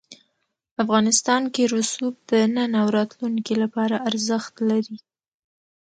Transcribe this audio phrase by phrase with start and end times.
[0.83, 4.97] افغانستان کې رسوب د نن او راتلونکي لپاره ارزښت لري.